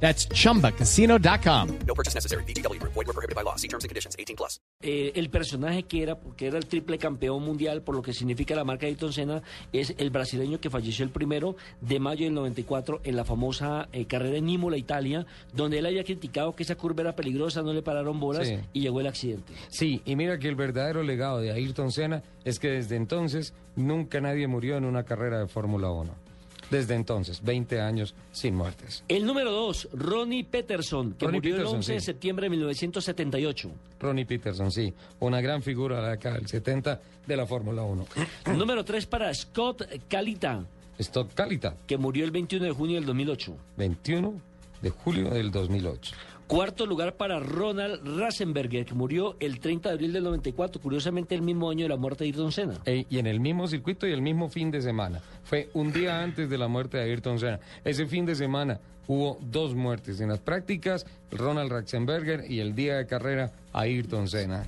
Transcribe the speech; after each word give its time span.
That's 0.00 0.28
chumbacasino.com. 0.28 1.68
No 1.86 1.94
purchase 1.94 2.14
necessary. 2.14 2.44
BGW. 2.44 2.78
Void 2.82 3.06
were 3.06 3.12
prohibited 3.14 3.34
by 3.34 3.42
law. 3.42 3.56
See 3.56 3.68
terms 3.68 3.84
and 3.84 3.88
conditions. 3.90 4.14
18 4.18 4.36
plus. 4.36 4.60
Eh, 4.82 5.12
el 5.14 5.30
personaje 5.30 5.84
que 5.84 6.02
era, 6.02 6.18
porque 6.20 6.46
era 6.48 6.58
el 6.58 6.66
triple 6.66 6.98
campeón 6.98 7.42
mundial, 7.42 7.80
por 7.82 7.94
lo 7.94 8.02
que 8.02 8.12
significa 8.12 8.54
la 8.54 8.62
marca 8.64 8.82
de 8.86 8.88
Ayrton 8.92 9.12
Senna, 9.12 9.42
es 9.72 9.94
el 9.96 10.10
brasileño 10.10 10.60
que 10.60 10.68
falleció 10.68 11.02
el 11.04 11.10
primero 11.10 11.56
de 11.80 11.98
mayo 11.98 12.24
del 12.26 12.34
94 12.34 13.00
en 13.04 13.16
la 13.16 13.24
famosa 13.24 13.88
eh, 13.92 14.04
carrera 14.04 14.36
en 14.36 14.48
Imola, 14.50 14.76
Italia, 14.76 15.24
donde 15.54 15.78
él 15.78 15.86
había 15.86 16.04
criticado 16.04 16.54
que 16.54 16.62
esa 16.62 16.74
curva 16.74 17.00
era 17.00 17.16
peligrosa, 17.16 17.62
no 17.62 17.72
le 17.72 17.82
pararon 17.82 18.20
bolas 18.20 18.46
Sí. 18.48 18.58
y 18.74 18.80
llegó 18.82 19.00
el 19.00 19.06
accidente. 19.06 19.54
Sí, 19.68 20.02
y 20.04 20.14
mira 20.14 20.38
que 20.38 20.48
el 20.48 20.56
verdadero 20.56 21.02
legado 21.02 21.40
de 21.40 21.52
Ayrton 21.52 21.90
Senna 21.90 22.22
es 22.44 22.58
que 22.58 22.68
desde 22.68 22.96
entonces 22.96 23.54
nunca 23.76 24.20
nadie 24.20 24.46
murió 24.46 24.76
en 24.76 24.84
una 24.84 25.04
carrera 25.04 25.38
de 25.40 25.48
Fórmula 25.48 25.90
1. 25.90 26.25
Desde 26.70 26.94
entonces, 26.94 27.42
20 27.42 27.80
años 27.80 28.14
sin 28.32 28.54
muertes. 28.54 29.04
El 29.08 29.24
número 29.24 29.52
dos, 29.52 29.88
Ronnie 29.92 30.44
Peterson, 30.44 31.12
que 31.12 31.26
Ronnie 31.26 31.38
murió 31.38 31.54
el 31.54 31.60
Peterson, 31.60 31.76
11 31.78 31.92
de 31.92 32.00
sí. 32.00 32.06
septiembre 32.06 32.46
de 32.46 32.50
1978. 32.50 33.70
Ronnie 34.00 34.26
Peterson, 34.26 34.72
sí, 34.72 34.92
una 35.20 35.40
gran 35.40 35.62
figura 35.62 35.96
de 35.96 36.02
la 36.02 36.10
década 36.10 36.36
del 36.36 36.46
70 36.46 37.00
de 37.26 37.36
la 37.36 37.46
Fórmula 37.46 37.82
1. 37.82 38.06
número 38.56 38.84
tres 38.84 39.06
para 39.06 39.32
Scott 39.32 39.82
Calita, 40.08 40.64
Stock 40.98 41.32
Calita, 41.34 41.76
que 41.86 41.96
murió 41.98 42.24
el 42.24 42.30
21 42.30 42.64
de 42.64 42.72
junio 42.72 42.96
del 42.96 43.06
2008. 43.06 43.56
21 43.76 44.40
de 44.82 44.90
julio 44.90 45.30
del 45.30 45.50
2008. 45.50 46.14
Cuarto 46.46 46.86
lugar 46.86 47.16
para 47.16 47.40
Ronald 47.40 48.06
Rasenberger, 48.18 48.86
que 48.86 48.94
murió 48.94 49.36
el 49.40 49.58
30 49.58 49.88
de 49.88 49.94
abril 49.94 50.12
del 50.12 50.22
94, 50.22 50.80
curiosamente 50.80 51.34
el 51.34 51.42
mismo 51.42 51.68
año 51.70 51.82
de 51.82 51.88
la 51.88 51.96
muerte 51.96 52.22
de 52.22 52.30
Ayrton 52.30 52.52
Senna. 52.52 52.74
Y 52.86 53.18
en 53.18 53.26
el 53.26 53.40
mismo 53.40 53.66
circuito 53.66 54.06
y 54.06 54.12
el 54.12 54.22
mismo 54.22 54.48
fin 54.48 54.70
de 54.70 54.80
semana. 54.80 55.20
Fue 55.42 55.70
un 55.74 55.92
día 55.92 56.22
antes 56.22 56.48
de 56.48 56.56
la 56.56 56.68
muerte 56.68 56.98
de 56.98 57.04
Ayrton 57.04 57.40
Senna. 57.40 57.58
Ese 57.84 58.06
fin 58.06 58.24
de 58.26 58.36
semana 58.36 58.78
hubo 59.08 59.38
dos 59.40 59.74
muertes. 59.74 60.20
En 60.20 60.28
las 60.28 60.38
prácticas, 60.38 61.04
Ronald 61.32 61.72
Ratzenberger 61.72 62.48
y 62.48 62.60
el 62.60 62.76
día 62.76 62.96
de 62.98 63.06
carrera, 63.06 63.50
Ayrton 63.72 64.28
Senna. 64.28 64.64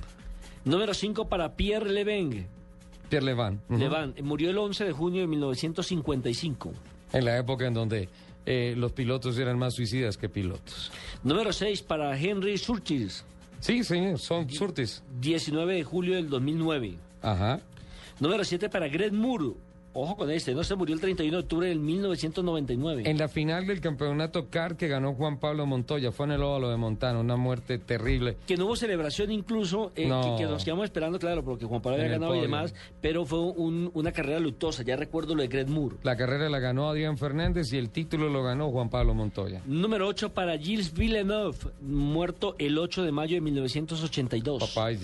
Número 0.65 0.93
5 0.93 1.29
para 1.29 1.55
Pierre 1.55 1.89
Leveng. 1.89 2.45
Pierre 3.07 3.25
Levan. 3.25 3.61
Levan, 3.69 4.15
murió 4.21 4.49
el 4.49 4.57
11 4.57 4.83
de 4.83 4.91
junio 4.91 5.21
de 5.21 5.27
1955. 5.27 6.73
En 7.13 7.25
la 7.25 7.37
época 7.37 7.65
en 7.65 7.73
donde 7.73 8.09
eh, 8.45 8.73
los 8.77 8.91
pilotos 8.91 9.37
eran 9.37 9.57
más 9.57 9.73
suicidas 9.75 10.17
que 10.17 10.29
pilotos. 10.29 10.91
Número 11.23 11.51
6 11.53 11.81
para 11.83 12.17
Henry 12.19 12.57
Surtees, 12.57 13.25
Sí, 13.59 13.83
señor, 13.83 14.19
son 14.19 14.49
surtis. 14.49 15.03
19 15.19 15.75
de 15.75 15.83
julio 15.83 16.15
del 16.15 16.29
2009. 16.29 16.95
Ajá. 17.21 17.59
Número 18.19 18.43
7 18.43 18.69
para 18.69 18.87
Greg 18.87 19.11
Moore. 19.13 19.51
Ojo 19.93 20.15
con 20.15 20.29
este, 20.31 20.53
no 20.53 20.63
se 20.63 20.75
murió 20.75 20.93
el 20.93 21.01
31 21.01 21.37
de 21.37 21.43
octubre 21.43 21.67
del 21.67 21.79
1999. 21.79 23.03
En 23.05 23.17
la 23.17 23.27
final 23.27 23.65
del 23.65 23.81
campeonato 23.81 24.47
CAR 24.49 24.77
que 24.77 24.87
ganó 24.87 25.13
Juan 25.15 25.39
Pablo 25.39 25.65
Montoya, 25.65 26.11
fue 26.11 26.27
en 26.27 26.33
el 26.33 26.43
óvalo 26.43 26.69
de 26.69 26.77
Montana, 26.77 27.19
una 27.19 27.35
muerte 27.35 27.79
terrible. 27.79 28.37
Que 28.47 28.55
no 28.55 28.65
hubo 28.65 28.75
celebración 28.75 29.31
incluso, 29.31 29.91
eh, 29.95 30.07
No. 30.07 30.21
que, 30.37 30.43
que 30.43 30.49
nos 30.49 30.63
quedamos 30.63 30.85
esperando, 30.85 31.17
claro, 31.19 31.43
porque 31.43 31.65
Juan 31.65 31.81
Pablo 31.81 31.97
En 31.97 32.05
había 32.05 32.17
ganado 32.17 32.35
y 32.35 32.41
demás, 32.41 32.73
pero 33.01 33.25
fue 33.25 33.39
un- 33.39 33.89
una 33.93 34.11
carrera 34.11 34.39
lutosa, 34.39 34.83
ya 34.83 34.95
recuerdo 34.95 35.33
lo 35.35 35.41
de 35.41 35.47
Greg 35.47 35.67
Moore. 35.67 35.95
La 36.03 36.15
carrera 36.15 36.49
la 36.49 36.59
ganó 36.59 36.87
Adrián 36.89 37.17
Fernández 37.17 37.73
y 37.73 37.77
el 37.77 37.89
título 37.89 38.29
lo 38.29 38.43
ganó 38.43 38.69
Juan 38.71 38.89
Pablo 38.89 39.13
Montoya. 39.15 39.61
Número 39.65 40.07
8 40.07 40.33
para 40.33 40.57
Gilles 40.57 40.93
Villeneuve, 40.93 41.57
muerto 41.81 42.55
el 42.59 42.77
8 42.77 43.03
de 43.03 43.11
mayo 43.11 43.35
de 43.35 43.41
1982. 43.41 44.73
Papá 44.73 44.91
es 44.91 45.01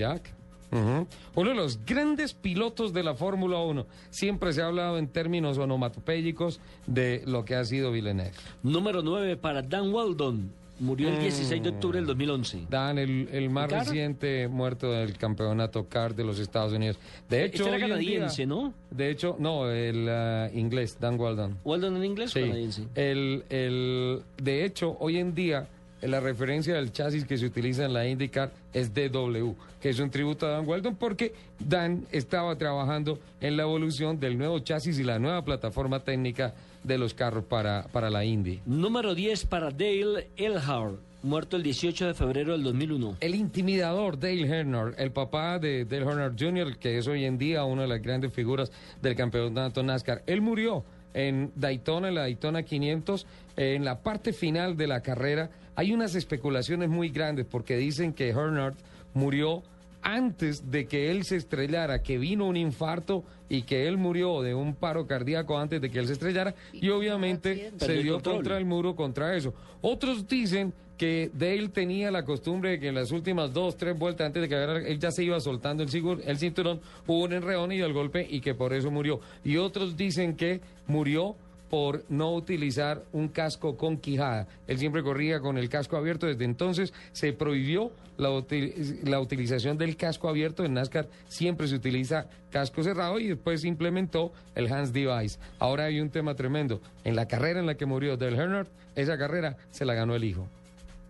Uno 0.72 1.50
de 1.50 1.56
los 1.56 1.80
grandes 1.86 2.34
pilotos 2.34 2.92
de 2.94 3.04
la 3.04 3.16
Fórmula 3.16 3.60
1. 3.60 3.86
Siempre 4.10 4.52
se 4.54 4.62
ha 4.62 4.68
hablado 4.68 4.98
en 4.98 5.08
términos 5.08 5.58
onomatopéyicos 5.58 6.60
de 6.88 7.24
lo 7.26 7.46
que 7.46 7.56
ha 7.56 7.64
sido 7.66 7.92
Villeneuve. 7.92 8.32
Número 8.64 9.02
9 9.02 9.38
para 9.38 9.62
Dan 9.62 9.94
Weldon, 9.94 10.52
murió 10.80 11.08
el 11.08 11.20
16 11.20 11.62
Mm. 11.62 11.64
de 11.64 11.70
octubre 11.70 11.98
del 12.00 12.06
2011. 12.08 12.66
Dan, 12.70 12.98
el, 12.98 13.30
el 13.32 13.50
más 13.50 13.70
¿Car? 13.70 13.86
reciente 13.86 14.50
muerto 14.50 14.92
del 14.92 15.18
campeonato 15.18 15.88
CAR 15.88 16.14
de 16.16 16.26
los 16.26 16.40
Estados 16.40 16.74
Unidos. 16.74 16.98
De 17.30 17.46
hecho, 17.46 17.64
Este 17.64 17.76
era 17.78 17.80
canadiense, 17.88 18.38
día- 18.42 18.46
¿no? 18.48 18.74
De 18.92 19.10
hecho, 19.10 19.38
no, 19.40 19.70
el 19.72 20.10
ah, 20.10 20.50
inglés, 20.54 20.98
Dan 21.00 21.18
Weldon. 21.20 21.58
¿Weldon 21.64 21.96
en 21.98 22.04
inglés 22.04 22.36
o 22.36 22.40
canadiense? 22.42 22.84
El, 22.96 23.46
el, 23.50 24.22
de 24.42 24.66
hecho, 24.66 24.98
hoy 25.00 25.18
en 25.18 25.34
día, 25.34 25.68
la 26.02 26.20
referencia 26.20 26.76
del 26.76 26.92
chasis 26.92 27.26
que 27.26 27.38
se 27.38 27.46
utiliza 27.46 27.86
en 27.86 27.94
la 27.94 28.08
IndyCar 28.08 28.52
es 28.74 28.94
DW, 28.94 29.54
que 29.82 29.90
es 29.90 30.00
un 30.00 30.10
tributo 30.10 30.46
a 30.46 30.52
Dan 30.52 30.68
Weldon 30.68 30.96
porque 30.96 31.34
Dan 31.60 32.06
estaba 32.12 32.56
trabajando 32.58 33.20
en 33.42 33.58
la 33.58 33.64
evolución 33.64 34.20
del 34.20 34.38
nuevo 34.38 34.60
chasis 34.60 35.00
y 35.00 35.04
la 35.04 35.20
nueva 35.20 35.44
plataforma 35.44 36.00
técnica 36.02 36.54
de 36.84 36.98
los 36.98 37.14
carros 37.14 37.46
para, 37.46 37.84
para 37.92 38.10
la 38.10 38.24
Indy. 38.24 38.62
Número 38.66 39.16
10 39.16 39.46
para 39.46 39.72
Dale 39.72 40.30
Earnhardt, 40.38 41.00
muerto 41.24 41.58
el 41.58 41.64
18 41.64 42.08
de 42.08 42.14
febrero 42.14 42.52
del 42.54 42.64
2001. 42.64 43.18
El 43.20 43.36
intimidador 43.36 44.20
Dale 44.20 44.48
Earnhardt, 44.48 45.00
el 45.00 45.12
papá 45.12 45.58
de 45.60 45.86
Dale 45.86 46.06
Earnhardt 46.06 46.40
Jr., 46.40 46.78
que 46.78 46.98
es 46.98 47.08
hoy 47.08 47.26
en 47.26 47.38
día 47.38 47.64
una 47.64 47.84
de 47.84 47.88
las 47.88 48.02
grandes 48.02 48.32
figuras 48.32 48.72
del 49.02 49.16
campeonato 49.16 49.82
NASCAR, 49.82 50.24
él 50.28 50.42
murió 50.42 50.84
en 51.16 51.52
Daytona, 51.56 52.10
en 52.10 52.16
la 52.16 52.22
Daytona 52.22 52.64
500, 52.64 53.26
eh, 53.56 53.76
en 53.76 53.86
la 53.86 54.00
parte 54.04 54.34
final 54.34 54.78
de 54.78 54.88
la 54.88 55.02
carrera. 55.02 55.50
Hay 55.76 55.92
unas 55.94 56.16
especulaciones 56.16 56.90
muy 56.90 57.10
grandes 57.10 57.46
porque 57.46 57.76
dicen 57.78 58.14
que 58.14 58.30
Earnhardt 58.30 58.78
murió 59.14 59.64
antes 60.02 60.70
de 60.70 60.86
que 60.86 61.10
él 61.10 61.24
se 61.24 61.36
estrellara, 61.36 62.04
que 62.04 62.20
vino 62.20 62.46
un 62.46 62.56
infarto 62.56 63.24
y 63.50 63.64
que 63.64 63.88
él 63.88 63.98
murió 63.98 64.44
de 64.44 64.54
un 64.54 64.76
paro 64.76 65.08
cardíaco 65.08 65.58
antes 65.58 65.82
de 65.82 65.90
que 65.90 65.98
él 65.98 66.06
se 66.06 66.14
estrellara 66.14 66.54
y 66.74 66.90
obviamente 66.90 67.72
se 67.78 67.94
dio 67.96 68.14
control. 68.14 68.36
contra 68.36 68.58
el 68.58 68.66
muro 68.66 68.96
contra 68.96 69.36
eso. 69.36 69.54
Otros 69.82 70.28
dicen 70.28 70.74
que 70.96 71.32
Dale 71.34 71.70
tenía 71.70 72.12
la 72.12 72.24
costumbre 72.24 72.72
de 72.72 72.80
que 72.80 72.88
en 72.90 72.96
las 72.96 73.12
últimas 73.12 73.52
dos, 73.52 73.78
tres 73.78 73.98
vueltas 73.98 74.28
antes 74.28 74.44
de 74.44 74.48
que 74.48 74.92
él 74.92 75.00
ya 75.00 75.12
se 75.12 75.24
iba 75.24 75.40
soltando 75.40 75.84
el, 75.84 75.90
el 76.24 76.38
cinturón, 76.38 76.80
hubo 77.08 77.24
un 77.24 77.34
enredón 77.34 77.72
y 77.72 77.80
el 77.82 77.92
golpe 77.92 78.26
y 78.30 78.42
que 78.42 78.54
por 78.54 78.74
eso 78.74 78.92
murió. 78.92 79.20
Y 79.44 79.58
otros 79.58 79.98
dicen 79.98 80.36
que 80.36 80.62
murió 80.88 81.36
por 81.76 82.06
no 82.08 82.34
utilizar 82.34 83.04
un 83.12 83.28
casco 83.28 83.76
con 83.76 83.98
quijada. 83.98 84.48
Él 84.66 84.78
siempre 84.80 85.04
corría 85.04 85.42
con 85.42 85.58
el 85.58 85.68
casco 85.68 85.98
abierto. 85.98 86.26
Desde 86.26 86.46
entonces 86.46 86.94
se 87.12 87.34
prohibió 87.34 87.92
la, 88.18 88.30
util- 88.30 89.04
la 89.04 89.20
utilización 89.20 89.78
del 89.78 89.98
casco 89.98 90.30
abierto. 90.30 90.64
En 90.64 90.74
NASCAR 90.76 91.10
siempre 91.28 91.68
se 91.68 91.76
utiliza 91.76 92.28
casco 92.50 92.82
cerrado 92.82 93.20
y 93.20 93.28
después 93.28 93.60
se 93.60 93.68
implementó 93.68 94.32
el 94.56 94.72
Hands 94.72 94.94
Device. 94.94 95.38
Ahora 95.60 95.84
hay 95.84 96.00
un 96.00 96.10
tema 96.12 96.34
tremendo. 96.34 96.80
En 97.04 97.18
la 97.18 97.28
carrera 97.28 97.60
en 97.60 97.66
la 97.66 97.76
que 97.76 97.86
murió 97.86 98.16
Dale 98.16 98.38
Earnhardt, 98.38 98.70
esa 98.96 99.18
carrera 99.18 99.58
se 99.70 99.84
la 99.84 99.96
ganó 99.96 100.16
el 100.16 100.24
hijo. 100.24 100.48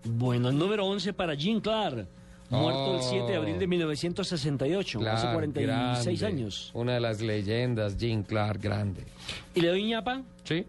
Bueno, 0.04 0.50
el 0.50 0.58
número 0.58 0.84
11 0.88 1.14
para 1.14 1.36
Jim 1.36 1.60
Clark, 1.62 2.08
muerto 2.50 2.96
el 2.98 3.02
7 3.04 3.32
de 3.32 3.36
abril 3.38 3.60
de 3.60 3.66
Oh. 3.66 3.70
1968, 3.70 5.00
hace 5.10 5.26
Clark, 5.26 5.34
46 5.34 6.20
grande. 6.22 6.42
años. 6.42 6.72
Una 6.74 6.94
de 6.94 7.00
las 7.00 7.22
leyendas, 7.22 7.96
Jim 8.00 8.24
Clark, 8.24 8.62
grande. 8.62 9.04
¿Y 9.54 9.62
le 9.62 9.70
doy 9.70 9.84
ñapa? 9.86 10.22
Sí. 10.44 10.66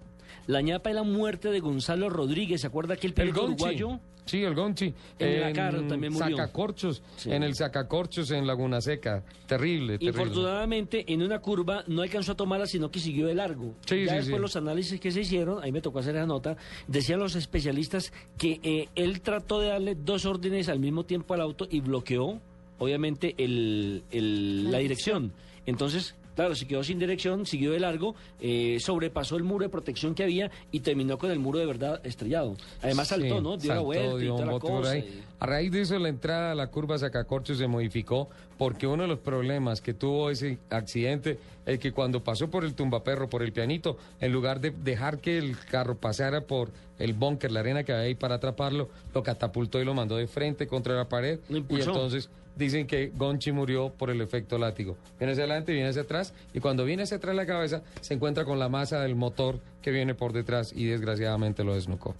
La 0.47 0.61
ñapa 0.61 0.91
es 0.91 0.97
la 0.97 1.03
muerte 1.03 1.51
de 1.51 1.61
Gonzalo 1.61 2.09
Rodríguez, 2.09 2.61
¿se 2.61 2.67
acuerda 2.69 2.95
aquel 2.95 3.11
El 3.11 3.15
piloto 3.15 3.45
uruguayo? 3.47 4.01
Sí, 4.27 4.43
el 4.43 4.55
Gonchi. 4.55 4.93
En 5.19 5.29
el 5.29 5.41
Dakar 5.41 5.87
también 5.89 6.13
murió. 6.13 6.37
Sacacorchos, 6.37 7.03
Sí. 7.17 7.33
en 7.33 7.43
el 7.43 7.55
Sacacorchos 7.55 8.31
en 8.33 8.47
Laguna 8.47 8.81
Seca. 8.81 9.23
Terrible, 9.47 9.99
terrible. 9.99 10.07
Infortunadamente, 10.09 11.05
en 11.13 11.23
una 11.23 11.39
curva 11.39 11.85
no 11.87 12.03
alcanzó 12.03 12.33
a 12.33 12.35
tomarla, 12.37 12.67
sino 12.67 12.91
que 12.91 12.99
siguió 13.01 13.27
de 13.29 13.35
largo. 13.37 13.75
Sí, 13.87 14.05
ya 14.05 14.11
sí, 14.11 14.17
después 14.17 14.37
sí. 14.37 14.43
los 14.43 14.57
análisis 14.57 15.01
que 15.01 15.11
se 15.11 15.21
hicieron, 15.21 15.63
ahí 15.63 15.71
me 15.73 15.81
tocó 15.81 16.01
hacer 16.01 16.17
esa 16.17 16.27
nota, 16.27 16.57
decían 16.89 17.21
los 17.21 17.37
especialistas 17.37 18.13
que 18.37 18.61
eh, 18.63 18.89
él 18.97 19.21
trató 19.21 19.61
de 19.61 19.69
darle 19.69 19.95
dos 19.95 20.27
órdenes 20.27 20.69
al 20.69 20.81
mismo 20.81 21.05
tiempo 21.05 21.33
al 21.35 21.41
auto 21.41 21.67
y 21.71 21.81
bloqueó, 21.81 22.41
obviamente, 22.79 23.35
el, 23.39 24.03
el- 24.11 24.71
la 24.71 24.79
dirección. 24.79 25.33
Entonces, 25.67 26.15
claro, 26.37 26.55
se 26.55 26.67
quedó 26.69 26.85
sin 26.85 27.01
dirección, 27.01 27.45
siguió 27.47 27.73
de 27.73 27.81
largo, 27.81 28.15
eh, 28.41 28.77
sobrepasó 28.79 29.37
el 29.37 29.43
muro 29.43 29.65
de 29.65 29.69
protección 29.71 30.15
que 30.15 30.23
había 30.23 30.51
y 30.71 30.81
terminó 30.81 31.19
con 31.19 31.33
el 31.33 31.41
muro 31.41 31.59
de 31.59 31.67
verdad 31.67 32.01
estrellado. 32.07 32.57
Además 32.83 33.09
saltó, 33.09 33.37
Sí, 33.39 33.43
¿no? 33.43 33.57
Dio 33.57 33.75
la 33.75 33.81
vuelta 33.81 34.23
y 34.25 34.29
toda 34.29 34.47
la 34.47 34.59
cosa. 34.61 34.99
y- 34.99 35.23
A 35.41 35.47
raíz 35.47 35.73
de 35.73 35.81
eso, 35.83 35.99
la 35.99 36.09
entrada 36.09 36.53
a 36.53 36.55
la 36.55 36.69
curva 36.69 36.97
Sacacorchos 36.99 37.59
se 37.59 37.67
modificó 37.67 38.29
porque 38.57 38.87
uno 38.87 39.03
de 39.03 39.09
los 39.09 39.19
problemas 39.19 39.81
que 39.83 39.93
tuvo 39.93 40.31
ese 40.31 40.59
accidente 40.71 41.39
es 41.67 41.79
que 41.79 41.93
cuando 41.93 42.23
pasó 42.23 42.49
por 42.49 42.65
el 42.65 42.75
tumbaperro, 42.75 43.29
por 43.29 43.43
el 43.43 43.53
pianito, 43.53 43.99
en 44.21 44.33
lugar 44.33 44.61
de 44.61 44.71
dejar 44.71 45.19
que 45.19 45.37
el 45.37 45.57
carro 45.59 45.97
pasara 45.97 46.43
por 46.43 46.71
el 46.99 47.13
búnker, 47.15 47.51
la 47.53 47.61
arena 47.61 47.85
que 47.85 47.93
había 47.93 48.05
ahí 48.05 48.15
para 48.15 48.37
atraparlo, 48.37 48.89
lo 49.15 49.23
catapultó 49.23 49.81
y 49.81 49.85
lo 49.85 49.95
mandó 49.95 50.17
de 50.17 50.27
frente 50.27 50.67
contra 50.67 50.95
la 50.95 51.09
pared 51.09 51.39
y 51.49 51.57
entonces 51.57 52.29
dicen 52.57 52.87
que 52.87 53.09
Gonchi 53.15 53.53
murió 53.53 53.91
por 53.91 54.09
el 54.11 54.21
efecto 54.23 54.57
látigo. 54.59 54.97
Viene 55.19 55.33
hacia 55.33 55.45
adelante, 55.45 55.73
viene 55.73 55.89
hacia 55.91 56.03
atrás, 56.03 56.33
y 56.55 56.61
cuando 56.61 56.85
viene 56.87 57.03
hacia 57.03 57.19
atrás 57.19 57.37
la 57.37 57.45
cabeza, 57.45 57.83
se 58.01 58.15
encuentra 58.15 58.45
con 58.47 58.59
la 58.59 58.69
masa 58.71 59.01
del 59.01 59.15
motor 59.15 59.61
que 59.83 59.91
viene 59.91 60.15
por 60.15 60.33
detrás 60.33 60.73
y 60.75 60.87
desgraciadamente 60.87 61.65
lo 61.65 61.75
desnucó. 61.75 62.15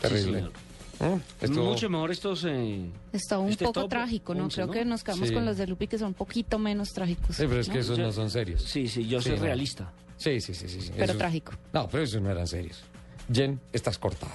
Terrible. 0.00 0.42
¿Mm? 1.00 1.16
Estuvo- 1.44 1.64
Mucho 1.64 1.90
mejor 1.90 2.12
estos... 2.12 2.44
eh, 2.46 2.88
Está 3.12 3.38
un 3.38 3.48
este 3.50 3.64
poco 3.64 3.88
trágico, 3.88 4.32
¿no? 4.32 4.44
11, 4.44 4.54
Creo 4.54 4.66
¿no? 4.68 4.72
que 4.72 4.84
nos 4.84 5.02
quedamos 5.02 5.28
Sí. 5.28 5.34
con 5.34 5.44
los 5.44 5.56
de 5.56 5.66
Lupi 5.66 5.88
que 5.88 5.98
son 5.98 6.08
un 6.08 6.14
poquito 6.14 6.58
menos 6.60 6.90
trágicos. 6.92 7.34
Sí, 7.34 7.46
pero 7.48 7.60
es 7.60 7.68
que 7.68 7.80
esos 7.80 7.98
Yo- 7.98 8.04
no 8.04 8.12
son 8.12 8.30
serios. 8.30 8.62
Sí, 8.62 8.86
sí, 8.86 9.06
yo 9.08 9.20
Sí, 9.20 9.30
soy 9.30 9.38
no. 9.38 9.44
realista. 9.44 9.90
Sí, 10.16 10.40
sí, 10.40 10.54
sí, 10.54 10.68
sí. 10.68 10.80
sí. 10.80 10.90
Pero 10.92 11.06
Esos- 11.06 11.18
trágico. 11.18 11.52
No, 11.72 11.88
pero 11.88 12.04
esos 12.04 12.22
no 12.22 12.30
eran 12.30 12.46
serios. 12.46 12.84
Jen, 13.32 13.60
estás 13.72 13.98
cortada. 13.98 14.32